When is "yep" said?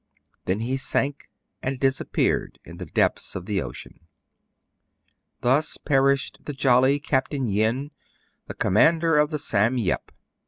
9.77-10.11